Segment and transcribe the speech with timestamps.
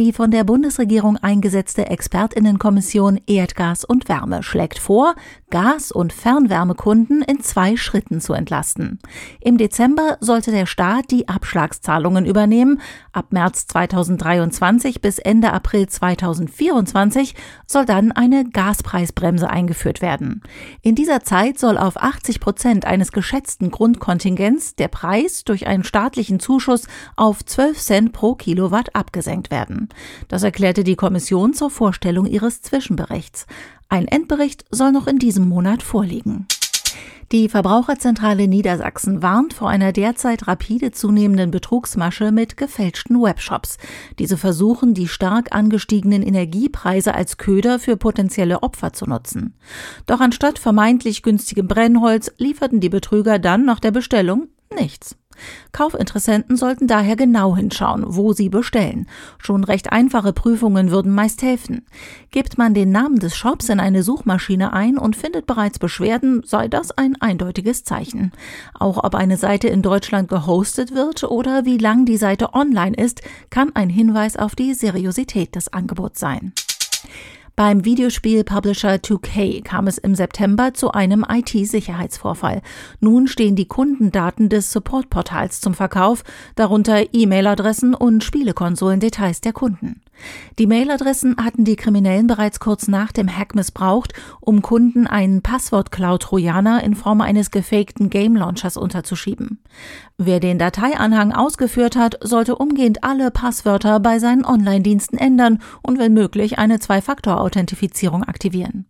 [0.00, 5.14] Die von der Bundesregierung eingesetzte Expertinnenkommission Erdgas und Wärme schlägt vor,
[5.50, 8.98] Gas- und Fernwärmekunden in zwei Schritten zu entlasten.
[9.42, 12.80] Im Dezember sollte der Staat die Abschlagszahlungen übernehmen.
[13.12, 17.34] Ab März 2023 bis Ende April 2024
[17.66, 20.40] soll dann eine Gaspreisbremse eingeführt werden.
[20.80, 26.40] In dieser Zeit soll auf 80 Prozent eines geschätzten Grundkontingents der Preis durch einen staatlichen
[26.40, 29.89] Zuschuss auf 12 Cent pro Kilowatt abgesenkt werden.
[30.28, 33.46] Das erklärte die Kommission zur Vorstellung ihres Zwischenberichts.
[33.88, 36.46] Ein Endbericht soll noch in diesem Monat vorliegen.
[37.32, 43.76] Die Verbraucherzentrale Niedersachsen warnt vor einer derzeit rapide zunehmenden Betrugsmasche mit gefälschten Webshops.
[44.18, 49.54] Diese versuchen, die stark angestiegenen Energiepreise als Köder für potenzielle Opfer zu nutzen.
[50.06, 55.16] Doch anstatt vermeintlich günstigem Brennholz lieferten die Betrüger dann nach der Bestellung nichts.
[55.72, 59.06] Kaufinteressenten sollten daher genau hinschauen, wo sie bestellen.
[59.38, 61.86] Schon recht einfache Prüfungen würden meist helfen.
[62.30, 66.68] Gibt man den Namen des Shops in eine Suchmaschine ein und findet bereits Beschwerden, sei
[66.68, 68.32] das ein eindeutiges Zeichen.
[68.78, 73.22] Auch ob eine Seite in Deutschland gehostet wird oder wie lang die Seite online ist,
[73.50, 76.52] kann ein Hinweis auf die Seriosität des Angebots sein.
[77.60, 82.62] Beim Videospiel-Publisher 2K kam es im September zu einem IT-Sicherheitsvorfall.
[83.00, 90.00] Nun stehen die Kundendaten des Supportportals zum Verkauf, darunter E-Mail-Adressen und Spielekonsolen-Details der Kunden.
[90.58, 96.82] Die Mailadressen hatten die Kriminellen bereits kurz nach dem Hack missbraucht, um Kunden einen Passwort-Cloud-Trojaner
[96.82, 99.60] in Form eines gefakten Game-Launchers unterzuschieben.
[100.18, 106.12] Wer den Dateianhang ausgeführt hat, sollte umgehend alle Passwörter bei seinen Online-Diensten ändern und wenn
[106.12, 106.78] möglich eine
[107.50, 108.86] Zwei-Faktor-Authentifizierung aktivieren.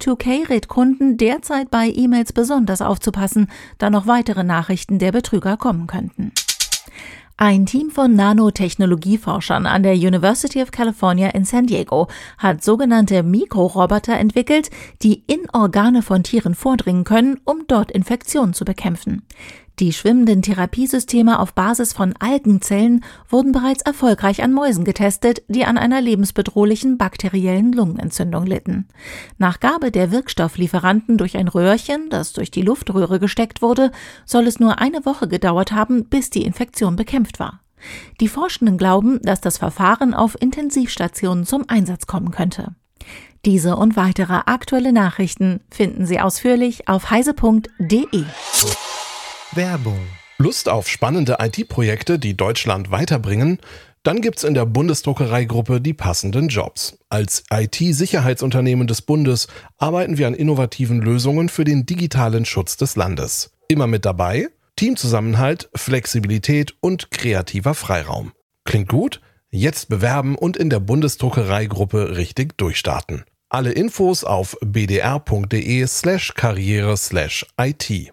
[0.00, 5.86] 2K rät Kunden derzeit bei E-Mails besonders aufzupassen, da noch weitere Nachrichten der Betrüger kommen
[5.86, 6.32] könnten.
[7.36, 14.18] Ein Team von Nanotechnologieforschern an der University of California in San Diego hat sogenannte Mikroroboter
[14.18, 14.68] entwickelt,
[15.02, 19.22] die in Organe von Tieren vordringen können, um dort Infektionen zu bekämpfen.
[19.80, 25.78] Die schwimmenden Therapiesysteme auf Basis von Algenzellen wurden bereits erfolgreich an Mäusen getestet, die an
[25.78, 28.88] einer lebensbedrohlichen bakteriellen Lungenentzündung litten.
[29.38, 33.90] Nach Gabe der Wirkstofflieferanten durch ein Röhrchen, das durch die Luftröhre gesteckt wurde,
[34.26, 37.60] soll es nur eine Woche gedauert haben, bis die Infektion bekämpft war.
[38.20, 42.74] Die Forschenden glauben, dass das Verfahren auf Intensivstationen zum Einsatz kommen könnte.
[43.46, 48.24] Diese und weitere aktuelle Nachrichten finden Sie ausführlich auf heise.de.
[49.54, 49.98] Werbung.
[50.38, 53.58] Lust auf spannende IT-Projekte, die Deutschland weiterbringen?
[54.04, 56.98] Dann gibt's in der Bundesdruckereigruppe die passenden Jobs.
[57.08, 63.50] Als IT-Sicherheitsunternehmen des Bundes arbeiten wir an innovativen Lösungen für den digitalen Schutz des Landes.
[63.68, 68.32] Immer mit dabei Teamzusammenhalt, Flexibilität und kreativer Freiraum.
[68.64, 69.20] Klingt gut?
[69.50, 73.24] Jetzt bewerben und in der Bundesdruckereigruppe richtig durchstarten.
[73.48, 78.12] Alle Infos auf bdr.de slash karriere slash IT.